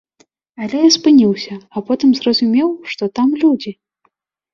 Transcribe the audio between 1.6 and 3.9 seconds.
а потым зразумеў, што там людзі!